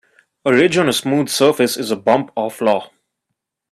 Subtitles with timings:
[0.45, 2.89] A ridge on a smooth surface is a bump or flaw.